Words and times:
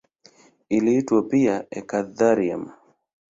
Iliitwa 0.77 1.19
pia 1.29 1.55
eka-thallium. 1.79 2.63